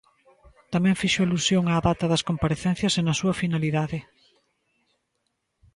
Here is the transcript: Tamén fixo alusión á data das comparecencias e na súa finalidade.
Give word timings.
Tamén 0.73 0.99
fixo 1.01 1.19
alusión 1.21 1.63
á 1.71 1.73
data 1.87 2.05
das 2.11 2.25
comparecencias 2.29 2.93
e 2.99 3.01
na 3.03 3.17
súa 3.19 3.37
finalidade. 3.41 3.99